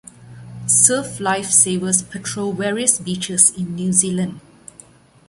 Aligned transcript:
Surf 0.65 1.19
Lifesavers 1.19 2.01
patrol 2.09 2.53
various 2.53 2.97
beaches 2.97 3.55
in 3.55 3.75
New 3.75 3.93
Zealand. 3.93 4.39